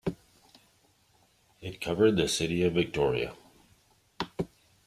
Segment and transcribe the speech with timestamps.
[1.61, 3.35] It covered the City of Victoria.